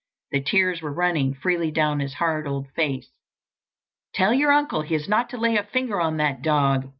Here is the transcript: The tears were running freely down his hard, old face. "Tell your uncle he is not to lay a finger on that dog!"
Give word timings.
The 0.31 0.41
tears 0.41 0.81
were 0.81 0.91
running 0.91 1.35
freely 1.35 1.69
down 1.69 1.99
his 1.99 2.15
hard, 2.15 2.47
old 2.47 2.71
face. 2.71 3.11
"Tell 4.15 4.33
your 4.33 4.51
uncle 4.51 4.81
he 4.81 4.95
is 4.95 5.07
not 5.07 5.29
to 5.29 5.37
lay 5.37 5.55
a 5.57 5.63
finger 5.63 6.01
on 6.01 6.17
that 6.17 6.41
dog!" 6.41 6.89